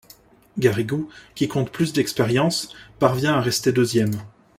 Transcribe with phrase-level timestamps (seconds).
[0.57, 4.17] Garrigou, qui compte plus d'expériences, parvient à rester deuxième.